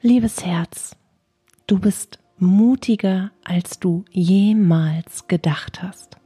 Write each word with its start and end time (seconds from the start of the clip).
Liebes 0.00 0.46
Herz, 0.46 0.94
du 1.66 1.80
bist 1.80 2.20
mutiger, 2.38 3.32
als 3.42 3.80
du 3.80 4.04
jemals 4.12 5.26
gedacht 5.26 5.82
hast. 5.82 6.18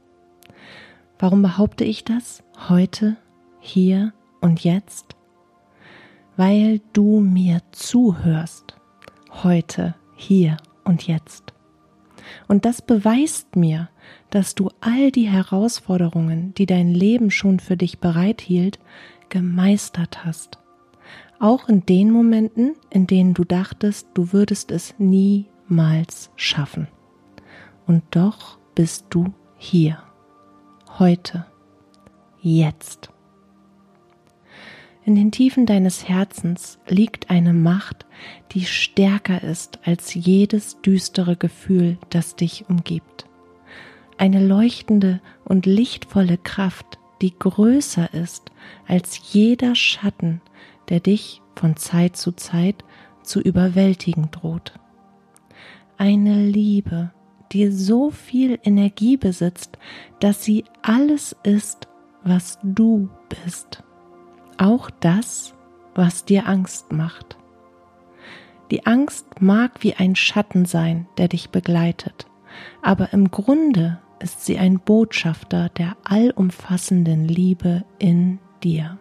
Warum 1.17 1.41
behaupte 1.41 1.83
ich 1.83 2.03
das 2.03 2.43
heute, 2.69 3.17
hier 3.59 4.13
und 4.41 4.63
jetzt? 4.63 5.15
Weil 6.37 6.81
du 6.93 7.19
mir 7.19 7.61
zuhörst, 7.71 8.75
heute, 9.41 9.95
hier 10.15 10.57
und 10.83 11.07
jetzt. 11.07 11.55
Und 12.47 12.65
das 12.65 12.83
beweist 12.83 13.55
mir, 13.55 13.89
dass 14.29 14.53
du 14.53 14.69
all 14.81 15.09
die 15.09 15.27
Herausforderungen, 15.27 16.53
die 16.53 16.67
dein 16.67 16.89
Leben 16.89 17.31
schon 17.31 17.59
für 17.59 17.75
dich 17.75 17.97
bereithielt, 17.97 18.77
gemeistert 19.29 20.23
hast 20.23 20.59
auch 21.39 21.67
in 21.67 21.85
den 21.85 22.11
Momenten, 22.11 22.75
in 22.89 23.07
denen 23.07 23.33
du 23.33 23.43
dachtest, 23.43 24.07
du 24.13 24.33
würdest 24.33 24.71
es 24.71 24.95
niemals 24.97 26.31
schaffen. 26.35 26.87
Und 27.85 28.03
doch 28.11 28.57
bist 28.75 29.07
du 29.09 29.33
hier, 29.57 30.01
heute, 30.99 31.45
jetzt. 32.41 33.09
In 35.05 35.15
den 35.15 35.31
Tiefen 35.31 35.65
deines 35.65 36.07
Herzens 36.07 36.79
liegt 36.87 37.29
eine 37.29 37.53
Macht, 37.53 38.05
die 38.51 38.65
stärker 38.65 39.43
ist 39.43 39.79
als 39.85 40.13
jedes 40.13 40.79
düstere 40.81 41.35
Gefühl, 41.35 41.97
das 42.09 42.37
dich 42.37 42.69
umgibt. 42.69 43.25
Eine 44.17 44.45
leuchtende 44.45 45.19
und 45.43 45.65
lichtvolle 45.65 46.37
Kraft, 46.37 46.99
die 47.21 47.37
größer 47.37 48.13
ist 48.13 48.51
als 48.87 49.33
jeder 49.33 49.75
Schatten, 49.75 50.41
der 50.93 50.99
dich 50.99 51.41
von 51.55 51.75
Zeit 51.75 52.15
zu 52.17 52.33
Zeit 52.33 52.85
zu 53.23 53.41
überwältigen 53.41 54.29
droht. 54.29 54.73
Eine 55.97 56.45
Liebe, 56.45 57.11
die 57.51 57.71
so 57.71 58.11
viel 58.11 58.59
Energie 58.63 59.17
besitzt, 59.17 59.79
dass 60.19 60.43
sie 60.43 60.65
alles 60.83 61.35
ist, 61.41 61.87
was 62.23 62.59
du 62.61 63.09
bist. 63.27 63.83
Auch 64.59 64.91
das, 64.91 65.55
was 65.95 66.25
dir 66.25 66.47
Angst 66.47 66.91
macht. 66.91 67.37
Die 68.69 68.85
Angst 68.85 69.41
mag 69.41 69.81
wie 69.83 69.95
ein 69.95 70.15
Schatten 70.15 70.65
sein, 70.65 71.07
der 71.17 71.27
dich 71.27 71.49
begleitet, 71.49 72.27
aber 72.83 73.13
im 73.13 73.31
Grunde 73.31 73.99
ist 74.19 74.45
sie 74.45 74.59
ein 74.59 74.79
Botschafter 74.79 75.69
der 75.69 75.97
allumfassenden 76.03 77.27
Liebe 77.27 77.83
in 77.97 78.37
dir 78.63 78.99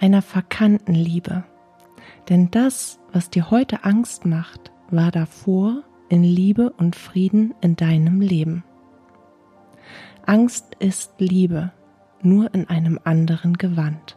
einer 0.00 0.22
verkannten 0.22 0.94
Liebe. 0.94 1.44
Denn 2.28 2.50
das, 2.50 2.98
was 3.12 3.30
dir 3.30 3.50
heute 3.50 3.84
Angst 3.84 4.24
macht, 4.26 4.72
war 4.90 5.10
davor 5.10 5.84
in 6.08 6.24
Liebe 6.24 6.70
und 6.70 6.96
Frieden 6.96 7.54
in 7.60 7.76
deinem 7.76 8.20
Leben. 8.20 8.64
Angst 10.26 10.76
ist 10.78 11.14
Liebe, 11.18 11.72
nur 12.22 12.52
in 12.54 12.68
einem 12.68 12.98
anderen 13.04 13.56
Gewand. 13.56 14.16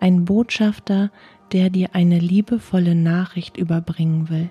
Ein 0.00 0.24
Botschafter, 0.24 1.10
der 1.52 1.70
dir 1.70 1.90
eine 1.92 2.18
liebevolle 2.18 2.94
Nachricht 2.94 3.56
überbringen 3.56 4.28
will. 4.28 4.50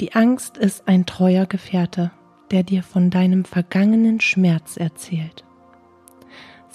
Die 0.00 0.14
Angst 0.14 0.58
ist 0.58 0.88
ein 0.88 1.06
treuer 1.06 1.46
Gefährte, 1.46 2.10
der 2.50 2.62
dir 2.62 2.82
von 2.82 3.10
deinem 3.10 3.44
vergangenen 3.44 4.20
Schmerz 4.20 4.76
erzählt. 4.76 5.45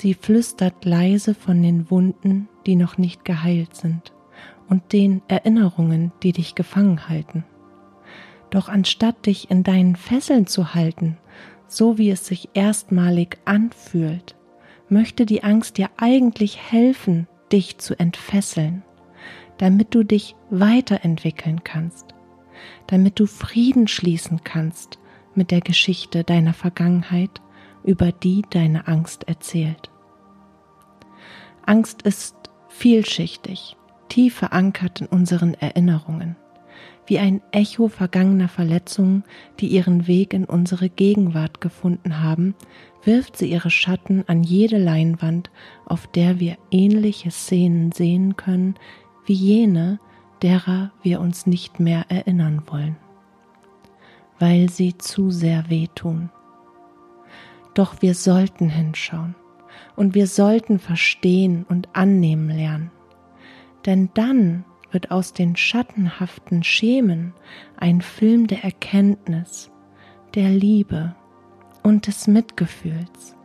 Sie 0.01 0.15
flüstert 0.15 0.83
leise 0.83 1.35
von 1.35 1.61
den 1.61 1.91
Wunden, 1.91 2.49
die 2.65 2.75
noch 2.75 2.97
nicht 2.97 3.23
geheilt 3.23 3.75
sind, 3.75 4.13
und 4.67 4.93
den 4.93 5.21
Erinnerungen, 5.27 6.11
die 6.23 6.31
dich 6.31 6.55
gefangen 6.55 7.07
halten. 7.07 7.43
Doch 8.49 8.67
anstatt 8.67 9.27
dich 9.27 9.51
in 9.51 9.61
deinen 9.61 9.95
Fesseln 9.95 10.47
zu 10.47 10.73
halten, 10.73 11.19
so 11.67 11.99
wie 11.99 12.09
es 12.09 12.25
sich 12.25 12.49
erstmalig 12.55 13.37
anfühlt, 13.45 14.35
möchte 14.89 15.27
die 15.27 15.43
Angst 15.43 15.77
dir 15.77 15.91
eigentlich 15.97 16.57
helfen, 16.57 17.27
dich 17.51 17.77
zu 17.77 17.93
entfesseln, 17.99 18.81
damit 19.59 19.93
du 19.93 20.01
dich 20.01 20.35
weiterentwickeln 20.49 21.63
kannst, 21.63 22.15
damit 22.87 23.19
du 23.19 23.27
Frieden 23.27 23.87
schließen 23.87 24.43
kannst 24.43 24.97
mit 25.35 25.51
der 25.51 25.61
Geschichte 25.61 26.23
deiner 26.23 26.55
Vergangenheit, 26.55 27.39
über 27.83 28.11
die 28.11 28.41
deine 28.49 28.87
Angst 28.87 29.27
erzählt. 29.27 29.90
Angst 31.65 32.01
ist 32.01 32.35
vielschichtig, 32.69 33.75
tief 34.09 34.35
verankert 34.35 35.01
in 35.01 35.07
unseren 35.07 35.53
Erinnerungen, 35.53 36.35
wie 37.05 37.19
ein 37.19 37.41
Echo 37.51 37.87
vergangener 37.87 38.47
Verletzungen, 38.47 39.23
die 39.59 39.67
ihren 39.67 40.07
Weg 40.07 40.33
in 40.33 40.45
unsere 40.45 40.89
Gegenwart 40.89 41.61
gefunden 41.61 42.21
haben, 42.21 42.55
wirft 43.03 43.37
sie 43.37 43.51
ihre 43.51 43.69
Schatten 43.69 44.23
an 44.27 44.43
jede 44.43 44.77
Leinwand, 44.77 45.51
auf 45.85 46.07
der 46.07 46.39
wir 46.39 46.57
ähnliche 46.71 47.31
Szenen 47.31 47.91
sehen 47.91 48.35
können, 48.35 48.75
wie 49.25 49.33
jene, 49.33 49.99
derer 50.41 50.91
wir 51.03 51.19
uns 51.19 51.45
nicht 51.45 51.79
mehr 51.79 52.05
erinnern 52.09 52.63
wollen, 52.67 52.97
weil 54.39 54.69
sie 54.69 54.97
zu 54.97 55.29
sehr 55.29 55.69
wehtun. 55.69 56.31
Doch 57.73 58.01
wir 58.01 58.15
sollten 58.15 58.69
hinschauen 58.69 59.35
und 59.95 60.15
wir 60.15 60.27
sollten 60.27 60.79
verstehen 60.79 61.65
und 61.67 61.89
annehmen 61.93 62.49
lernen. 62.49 62.91
Denn 63.85 64.09
dann 64.13 64.65
wird 64.91 65.11
aus 65.11 65.33
den 65.33 65.55
schattenhaften 65.55 66.63
Schemen 66.63 67.33
ein 67.77 68.01
Film 68.01 68.47
der 68.47 68.63
Erkenntnis, 68.63 69.71
der 70.35 70.49
Liebe 70.49 71.15
und 71.83 72.07
des 72.07 72.27
Mitgefühls. 72.27 73.35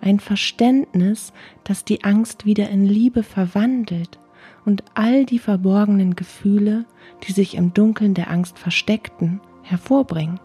Ein 0.00 0.18
Verständnis, 0.18 1.32
das 1.62 1.84
die 1.84 2.02
Angst 2.04 2.44
wieder 2.44 2.68
in 2.70 2.84
Liebe 2.84 3.22
verwandelt 3.22 4.18
und 4.64 4.82
all 4.94 5.26
die 5.26 5.38
verborgenen 5.38 6.16
Gefühle, 6.16 6.86
die 7.22 7.32
sich 7.32 7.54
im 7.54 7.72
Dunkeln 7.72 8.14
der 8.14 8.30
Angst 8.30 8.58
versteckten, 8.58 9.40
hervorbringen, 9.62 10.40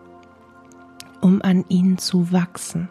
um 1.22 1.42
an 1.42 1.66
ihnen 1.70 1.98
zu 1.98 2.32
wachsen. 2.32 2.90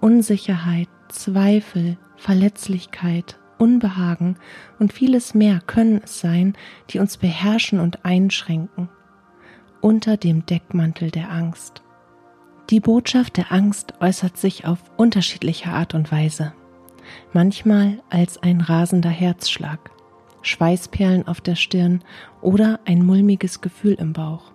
Unsicherheit, 0.00 0.88
Zweifel, 1.08 1.98
Verletzlichkeit, 2.16 3.38
Unbehagen 3.58 4.36
und 4.78 4.92
vieles 4.92 5.34
mehr 5.34 5.60
können 5.66 6.00
es 6.02 6.20
sein, 6.20 6.54
die 6.88 6.98
uns 6.98 7.18
beherrschen 7.18 7.80
und 7.80 8.04
einschränken, 8.04 8.88
unter 9.82 10.16
dem 10.16 10.46
Deckmantel 10.46 11.10
der 11.10 11.30
Angst. 11.30 11.82
Die 12.70 12.80
Botschaft 12.80 13.36
der 13.36 13.52
Angst 13.52 13.94
äußert 14.00 14.38
sich 14.38 14.64
auf 14.64 14.78
unterschiedliche 14.96 15.70
Art 15.70 15.94
und 15.94 16.10
Weise. 16.10 16.54
Manchmal 17.32 18.00
als 18.08 18.42
ein 18.42 18.60
rasender 18.60 19.10
Herzschlag, 19.10 19.90
Schweißperlen 20.42 21.26
auf 21.28 21.40
der 21.40 21.56
Stirn 21.56 22.02
oder 22.40 22.80
ein 22.86 23.04
mulmiges 23.04 23.60
Gefühl 23.60 23.94
im 23.94 24.12
Bauch. 24.12 24.52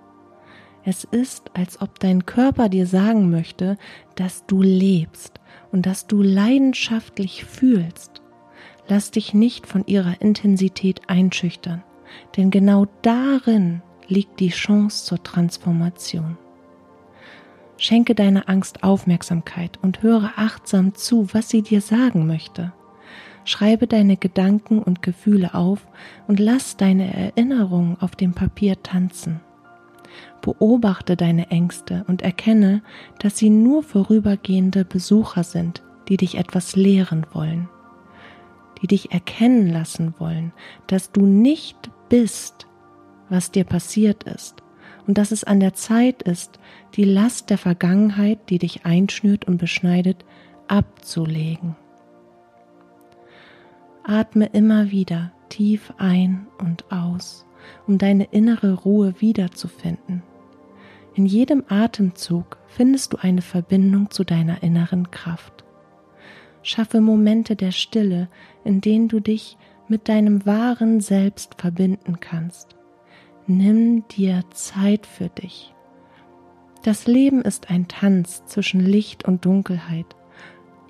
Es 0.88 1.04
ist, 1.04 1.50
als 1.56 1.82
ob 1.82 2.00
dein 2.00 2.28
Körper 2.28 2.70
dir 2.70 2.86
sagen 2.86 3.32
möchte, 3.32 3.78
dass 4.14 4.46
du 4.46 4.62
lebst 4.62 5.40
und 5.72 5.88
dass 5.88 6.06
du 6.06 6.22
leidenschaftlich 6.22 7.44
fühlst. 7.44 8.22
Lass 8.88 9.10
dich 9.10 9.34
nicht 9.34 9.66
von 9.66 9.84
ihrer 9.88 10.22
Intensität 10.22 11.02
einschüchtern, 11.10 11.84
denn 12.38 12.52
genau 12.52 12.86
darin 13.02 13.82
liegt 14.08 14.40
die 14.40 14.50
Chance 14.50 15.06
zur 15.06 15.24
Transformation. 15.24 16.38
Schenke 17.78 18.14
deiner 18.14 18.48
Angst 18.48 18.84
Aufmerksamkeit 18.84 19.80
und 19.82 20.04
höre 20.04 20.34
achtsam 20.36 20.94
zu, 20.94 21.34
was 21.34 21.50
sie 21.50 21.64
dir 21.64 21.82
sagen 21.82 22.28
möchte. 22.28 22.74
Schreibe 23.44 23.88
deine 23.88 24.18
Gedanken 24.18 24.84
und 24.84 25.02
Gefühle 25.02 25.56
auf 25.56 25.88
und 26.28 26.40
lass 26.40 26.78
deine 26.78 27.12
Erinnerungen 27.12 27.98
auf 28.00 28.16
dem 28.16 28.34
Papier 28.34 28.82
tanzen. 28.84 29.42
Beobachte 30.46 31.16
deine 31.16 31.50
Ängste 31.50 32.06
und 32.08 32.22
erkenne, 32.22 32.84
dass 33.18 33.36
sie 33.36 33.50
nur 33.50 33.82
vorübergehende 33.82 34.86
Besucher 34.86 35.44
sind, 35.44 35.82
die 36.08 36.18
dich 36.18 36.38
etwas 36.38 36.76
lehren 36.76 37.26
wollen, 37.34 37.68
die 38.80 38.86
dich 38.86 39.12
erkennen 39.12 39.68
lassen 39.68 40.14
wollen, 40.20 40.54
dass 40.86 41.12
du 41.12 41.26
nicht 41.26 41.90
bist, 42.10 42.68
was 43.28 43.50
dir 43.50 43.64
passiert 43.64 44.26
ist, 44.26 44.62
und 45.08 45.18
dass 45.18 45.32
es 45.32 45.46
an 45.46 45.60
der 45.60 45.74
Zeit 45.74 46.22
ist, 46.22 46.60
die 46.94 47.06
Last 47.06 47.50
der 47.50 47.58
Vergangenheit, 47.58 48.38
die 48.52 48.60
dich 48.60 48.86
einschnürt 48.86 49.46
und 49.46 49.58
beschneidet, 49.58 50.26
abzulegen. 50.68 51.76
Atme 54.04 54.46
immer 54.54 54.92
wieder 54.92 55.32
tief 55.50 55.92
ein 55.98 56.46
und 56.60 56.92
aus, 56.92 57.48
um 57.88 57.98
deine 57.98 58.26
innere 58.26 58.74
Ruhe 58.74 59.16
wiederzufinden. 59.18 60.22
In 61.16 61.26
jedem 61.26 61.64
Atemzug 61.70 62.58
findest 62.68 63.14
du 63.14 63.18
eine 63.18 63.42
Verbindung 63.42 64.12
zu 64.12 64.26
deiner 64.26 64.62
inneren 64.64 65.12
Kraft. 65.12 65.64
Schaffe 66.62 67.00
Momente 67.00 67.56
der 67.56 67.72
Stille, 67.72 68.28
in 68.66 68.82
denen 68.82 69.08
du 69.08 69.22
dich 69.22 69.58
mit 69.88 70.10
deinem 70.10 70.46
wahren 70.46 71.00
Selbst 71.00 71.56
verbinden 71.56 72.20
kannst. 72.20 72.76
Nimm 73.48 74.06
dir 74.10 74.44
Zeit 74.52 75.06
für 75.06 75.30
dich. 75.30 75.74
Das 76.84 77.08
Leben 77.08 77.42
ist 77.44 77.70
ein 77.70 77.88
Tanz 77.88 78.46
zwischen 78.46 78.82
Licht 78.82 79.26
und 79.26 79.46
Dunkelheit 79.46 80.18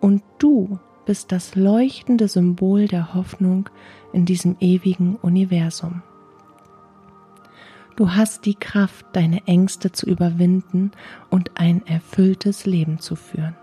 und 0.02 0.24
du 0.40 0.80
bist 1.06 1.32
das 1.32 1.56
leuchtende 1.56 2.28
Symbol 2.28 2.88
der 2.88 3.14
Hoffnung 3.14 3.70
in 4.12 4.26
diesem 4.26 4.56
ewigen 4.60 5.18
Universum. 5.18 6.02
Du 7.96 8.12
hast 8.14 8.46
die 8.46 8.56
Kraft, 8.56 9.06
deine 9.14 9.48
Ängste 9.48 9.92
zu 9.92 10.06
überwinden 10.06 10.92
und 11.30 11.52
ein 11.56 11.86
erfülltes 11.88 12.66
Leben 12.66 13.00
zu 13.00 13.16
führen. 13.16 13.56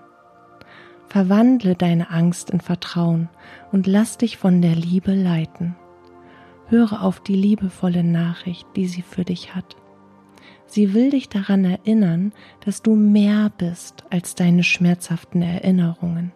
Verwandle 1.08 1.74
deine 1.74 2.10
Angst 2.10 2.48
in 2.48 2.60
Vertrauen 2.60 3.28
und 3.70 3.86
lass 3.86 4.16
dich 4.16 4.38
von 4.38 4.62
der 4.62 4.74
Liebe 4.74 5.12
leiten. 5.12 5.76
Höre 6.68 7.02
auf 7.02 7.20
die 7.20 7.34
liebevolle 7.34 8.02
Nachricht, 8.02 8.66
die 8.76 8.86
sie 8.86 9.02
für 9.02 9.24
dich 9.24 9.54
hat. 9.54 9.76
Sie 10.64 10.94
will 10.94 11.10
dich 11.10 11.28
daran 11.28 11.66
erinnern, 11.66 12.32
dass 12.64 12.80
du 12.80 12.94
mehr 12.94 13.52
bist 13.58 14.04
als 14.08 14.34
deine 14.34 14.64
schmerzhaften 14.64 15.42
Erinnerungen. 15.42 16.32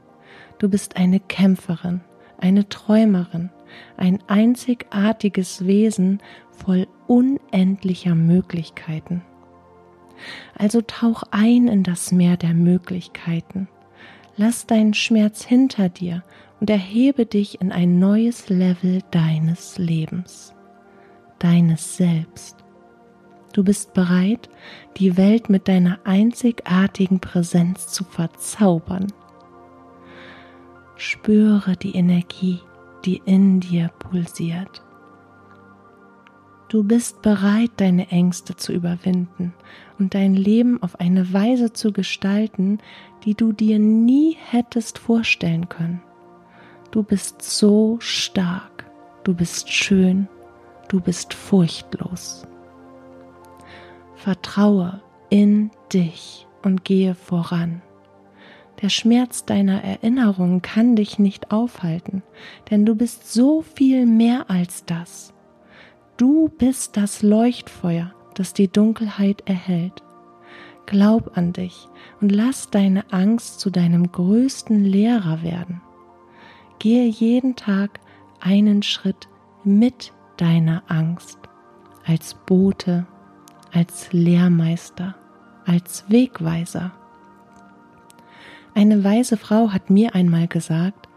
Du 0.58 0.69
bist 0.69 0.98
eine 0.98 1.20
Kämpferin, 1.20 2.02
eine 2.37 2.69
Träumerin, 2.69 3.48
ein 3.96 4.19
einzigartiges 4.26 5.66
Wesen 5.66 6.20
voll 6.50 6.87
unendlicher 7.06 8.14
Möglichkeiten. 8.14 9.23
Also 10.56 10.81
tauch 10.81 11.25
ein 11.31 11.69
in 11.69 11.82
das 11.82 12.12
Meer 12.12 12.37
der 12.37 12.55
Möglichkeiten. 12.55 13.69
Lass 14.37 14.67
deinen 14.67 14.94
Schmerz 14.94 15.44
hinter 15.44 15.88
dir 15.88 16.23
und 16.61 16.70
erhebe 16.70 17.26
dich 17.26 17.61
in 17.61 17.73
ein 17.73 17.99
neues 17.99 18.49
Level 18.49 19.00
deines 19.11 19.79
Lebens, 19.79 20.55
deines 21.38 21.97
Selbst. 21.97 22.56
Du 23.53 23.64
bist 23.64 23.94
bereit, 23.94 24.50
die 24.99 25.17
Welt 25.17 25.49
mit 25.49 25.69
deiner 25.69 25.99
einzigartigen 26.05 27.20
Präsenz 27.20 27.88
zu 27.88 28.05
verzaubern. 28.05 29.12
Spüre 30.97 31.76
die 31.76 31.94
Energie, 31.94 32.61
die 33.05 33.23
in 33.25 33.61
dir 33.61 33.88
pulsiert. 33.99 34.82
Du 36.69 36.83
bist 36.83 37.23
bereit, 37.23 37.71
deine 37.77 38.11
Ängste 38.11 38.57
zu 38.57 38.73
überwinden 38.73 39.55
und 40.01 40.15
dein 40.15 40.35
Leben 40.35 40.83
auf 40.83 40.99
eine 40.99 41.33
Weise 41.33 41.73
zu 41.73 41.93
gestalten, 41.93 42.79
die 43.25 43.35
du 43.35 43.53
dir 43.53 43.79
nie 43.79 44.37
hättest 44.51 44.99
vorstellen 44.99 45.69
können. 45.69 46.03
Du 46.91 47.05
bist 47.05 47.43
so 47.43 47.99
stark, 48.01 48.85
du 49.23 49.33
bist 49.33 49.71
schön, 49.71 50.29
du 50.89 51.01
bist 51.01 51.35
furchtlos. 51.35 52.47
Vertraue 54.17 55.01
in 55.31 55.71
dich 55.93 56.49
und 56.63 56.85
gehe 56.85 57.15
voran. 57.15 57.81
Der 58.83 58.89
Schmerz 58.89 59.45
deiner 59.45 59.85
Erinnerungen 59.85 60.63
kann 60.63 60.97
dich 60.97 61.19
nicht 61.19 61.53
aufhalten, 61.53 62.23
denn 62.71 62.85
du 62.85 62.97
bist 62.97 63.33
so 63.33 63.63
viel 63.63 64.05
mehr 64.05 64.51
als 64.51 64.85
das. 64.85 65.33
Du 66.17 66.49
bist 66.49 66.97
das 66.97 67.23
Leuchtfeuer, 67.23 68.13
das 68.35 68.55
die 68.55 68.69
Dunkelheit 68.69 69.43
erhält. 69.47 70.03
Glaub 70.87 71.37
an 71.37 71.53
dich 71.53 71.89
und 72.21 72.33
lass 72.33 72.71
deine 72.71 73.13
Angst 73.13 73.61
zu 73.61 73.71
deinem 73.71 74.11
größten 74.13 74.83
Lehrer 74.83 75.43
werden. 75.43 75.83
Gehe 76.79 77.07
jeden 77.07 77.55
Tag 77.57 78.01
einen 78.41 78.83
Schritt 78.83 79.29
mit 79.63 80.13
deiner 80.39 80.85
Angst 80.89 81.39
als 82.07 82.35
Bote, 82.35 83.07
als 83.73 84.13
Lehrmeister, 84.13 85.17
als 85.67 86.05
Wegweiser. 86.09 86.93
Eine 88.75 89.05
weise 89.05 89.37
Frau 89.37 89.71
hat 89.71 89.91
mir 89.91 90.15
einmal 90.15 90.47
gesagt, 90.49 91.09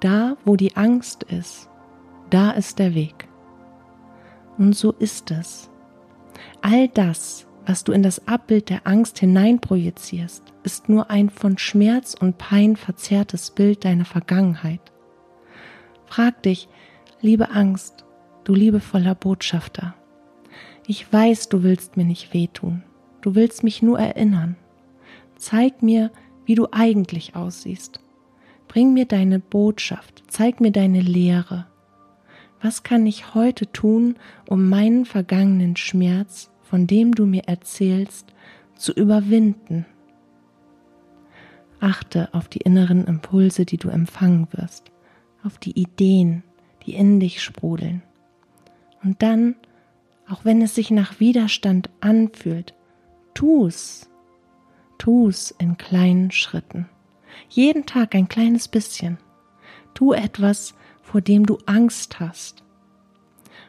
da 0.00 0.36
wo 0.44 0.56
die 0.56 0.76
Angst 0.76 1.22
ist, 1.22 1.70
da 2.28 2.50
ist 2.50 2.78
der 2.78 2.94
Weg. 2.94 3.28
Und 4.58 4.74
so 4.76 4.92
ist 4.92 5.30
es. 5.30 5.70
All 6.62 6.88
das, 6.88 7.46
was 7.66 7.84
du 7.84 7.92
in 7.92 8.02
das 8.02 8.28
Abbild 8.28 8.70
der 8.70 8.86
Angst 8.86 9.18
hineinprojizierst, 9.18 10.42
ist 10.62 10.88
nur 10.88 11.10
ein 11.10 11.30
von 11.30 11.58
Schmerz 11.58 12.14
und 12.14 12.38
Pein 12.38 12.76
verzerrtes 12.76 13.50
Bild 13.50 13.84
deiner 13.84 14.04
Vergangenheit. 14.04 14.92
Frag 16.06 16.42
dich, 16.42 16.68
liebe 17.20 17.50
Angst, 17.50 18.04
du 18.44 18.54
liebevoller 18.54 19.14
Botschafter, 19.14 19.94
ich 20.86 21.10
weiß, 21.10 21.48
du 21.48 21.62
willst 21.62 21.96
mir 21.96 22.04
nicht 22.04 22.34
wehtun, 22.34 22.82
du 23.22 23.34
willst 23.34 23.64
mich 23.64 23.82
nur 23.82 23.98
erinnern. 23.98 24.56
Zeig 25.36 25.82
mir, 25.82 26.10
wie 26.44 26.54
du 26.54 26.68
eigentlich 26.72 27.34
aussiehst. 27.34 28.00
Bring 28.68 28.92
mir 28.92 29.06
deine 29.06 29.38
Botschaft, 29.38 30.24
zeig 30.28 30.60
mir 30.60 30.72
deine 30.72 31.00
Lehre. 31.00 31.66
Was 32.64 32.82
kann 32.82 33.04
ich 33.04 33.34
heute 33.34 33.70
tun, 33.70 34.16
um 34.48 34.70
meinen 34.70 35.04
vergangenen 35.04 35.76
Schmerz, 35.76 36.50
von 36.62 36.86
dem 36.86 37.14
du 37.14 37.26
mir 37.26 37.42
erzählst, 37.46 38.32
zu 38.74 38.94
überwinden? 38.94 39.84
Achte 41.78 42.32
auf 42.32 42.48
die 42.48 42.60
inneren 42.60 43.04
Impulse, 43.04 43.66
die 43.66 43.76
du 43.76 43.90
empfangen 43.90 44.48
wirst, 44.52 44.92
auf 45.42 45.58
die 45.58 45.78
Ideen, 45.78 46.42
die 46.86 46.94
in 46.94 47.20
dich 47.20 47.42
sprudeln. 47.42 48.02
Und 49.02 49.20
dann, 49.20 49.56
auch 50.26 50.46
wenn 50.46 50.62
es 50.62 50.74
sich 50.74 50.90
nach 50.90 51.20
Widerstand 51.20 51.90
anfühlt, 52.00 52.72
tu's, 53.34 54.08
Tu 54.96 55.28
es 55.28 55.50
in 55.50 55.76
kleinen 55.76 56.30
Schritten. 56.30 56.88
Jeden 57.50 57.84
Tag 57.84 58.14
ein 58.14 58.26
kleines 58.26 58.68
bisschen. 58.68 59.18
Tu 59.92 60.14
etwas, 60.14 60.74
vor 61.04 61.20
dem 61.20 61.46
du 61.46 61.58
Angst 61.66 62.18
hast. 62.18 62.64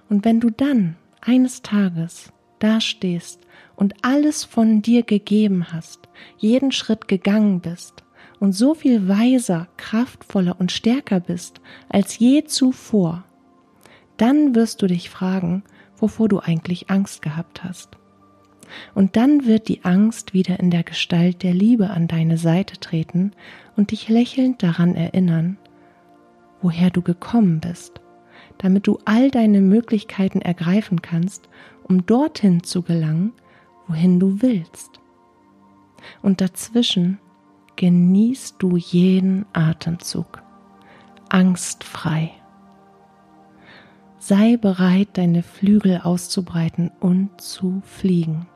Und 0.09 0.25
wenn 0.25 0.39
du 0.39 0.49
dann 0.49 0.95
eines 1.21 1.61
Tages 1.61 2.31
dastehst 2.59 3.41
und 3.75 3.93
alles 4.03 4.43
von 4.43 4.81
dir 4.81 5.03
gegeben 5.03 5.71
hast, 5.71 6.09
jeden 6.37 6.71
Schritt 6.71 7.07
gegangen 7.07 7.59
bist 7.59 8.03
und 8.39 8.53
so 8.53 8.73
viel 8.73 9.07
weiser, 9.07 9.67
kraftvoller 9.77 10.55
und 10.59 10.71
stärker 10.71 11.19
bist 11.19 11.61
als 11.89 12.17
je 12.17 12.45
zuvor, 12.45 13.23
dann 14.17 14.55
wirst 14.55 14.81
du 14.81 14.87
dich 14.87 15.09
fragen, 15.09 15.63
wovor 15.97 16.29
du 16.29 16.39
eigentlich 16.39 16.89
Angst 16.89 17.21
gehabt 17.21 17.63
hast. 17.63 17.97
Und 18.93 19.15
dann 19.15 19.45
wird 19.45 19.67
die 19.67 19.83
Angst 19.85 20.33
wieder 20.33 20.59
in 20.59 20.71
der 20.71 20.83
Gestalt 20.83 21.43
der 21.43 21.53
Liebe 21.53 21.89
an 21.89 22.07
deine 22.07 22.37
Seite 22.37 22.79
treten 22.79 23.31
und 23.75 23.91
dich 23.91 24.09
lächelnd 24.09 24.63
daran 24.63 24.95
erinnern, 24.95 25.57
woher 26.65 26.89
du 26.89 27.03
gekommen 27.03 27.59
bist, 27.59 28.01
damit 28.57 28.87
du 28.87 28.97
all 29.05 29.29
deine 29.29 29.61
Möglichkeiten 29.61 30.41
ergreifen 30.41 31.03
kannst, 31.03 31.47
um 31.83 32.07
dorthin 32.07 32.63
zu 32.63 32.81
gelangen, 32.81 33.33
wohin 33.87 34.19
du 34.19 34.41
willst. 34.41 34.99
Und 36.23 36.41
dazwischen 36.41 37.19
genießt 37.75 38.55
du 38.57 38.77
jeden 38.77 39.45
Atemzug, 39.53 40.41
angstfrei. 41.29 42.31
Sei 44.17 44.57
bereit, 44.57 45.09
deine 45.19 45.43
Flügel 45.43 46.01
auszubreiten 46.01 46.89
und 46.99 47.39
zu 47.39 47.83
fliegen. 47.85 48.47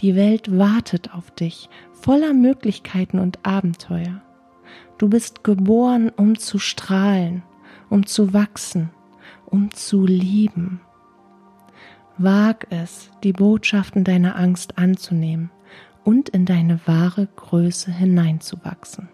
Die 0.00 0.14
Welt 0.16 0.58
wartet 0.58 1.14
auf 1.14 1.30
dich, 1.30 1.70
voller 1.92 2.34
Möglichkeiten 2.34 3.18
und 3.18 3.46
Abenteuer. 3.46 4.20
Du 4.98 5.08
bist 5.08 5.44
geboren, 5.44 6.10
um 6.16 6.36
zu 6.36 6.58
strahlen, 6.58 7.44
um 7.88 8.04
zu 8.04 8.34
wachsen, 8.34 8.90
um 9.46 9.70
zu 9.70 10.04
lieben. 10.04 10.80
Wag 12.18 12.66
es, 12.70 13.10
die 13.22 13.32
Botschaften 13.32 14.02
deiner 14.02 14.34
Angst 14.34 14.76
anzunehmen 14.76 15.50
und 16.04 16.28
in 16.30 16.46
deine 16.46 16.80
wahre 16.86 17.28
Größe 17.36 17.92
hineinzuwachsen. 17.92 19.08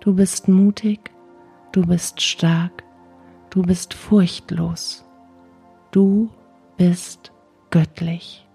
Du 0.00 0.14
bist 0.16 0.48
mutig, 0.48 1.12
du 1.70 1.82
bist 1.82 2.20
stark, 2.20 2.82
du 3.50 3.62
bist 3.62 3.94
furchtlos, 3.94 5.04
du 5.92 6.28
bist 6.76 7.30
göttlich. 7.70 8.47